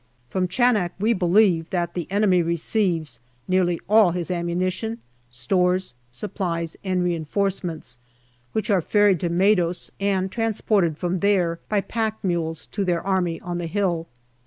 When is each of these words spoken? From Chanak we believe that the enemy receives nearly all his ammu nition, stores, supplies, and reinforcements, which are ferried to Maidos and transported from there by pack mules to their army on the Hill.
From 0.31 0.47
Chanak 0.47 0.93
we 0.99 1.13
believe 1.13 1.69
that 1.69 1.93
the 1.93 2.07
enemy 2.11 2.41
receives 2.41 3.19
nearly 3.47 3.79
all 3.87 4.13
his 4.13 4.31
ammu 4.31 4.55
nition, 4.55 4.97
stores, 5.29 5.93
supplies, 6.11 6.75
and 6.83 7.03
reinforcements, 7.03 7.99
which 8.51 8.71
are 8.71 8.81
ferried 8.81 9.19
to 9.19 9.29
Maidos 9.29 9.91
and 9.99 10.31
transported 10.31 10.97
from 10.97 11.19
there 11.19 11.59
by 11.69 11.81
pack 11.81 12.17
mules 12.23 12.65
to 12.71 12.83
their 12.83 13.05
army 13.05 13.39
on 13.41 13.59
the 13.59 13.67
Hill. 13.67 14.07